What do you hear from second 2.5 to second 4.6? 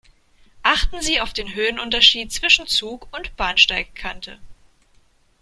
Zug und Bahnsteigkante.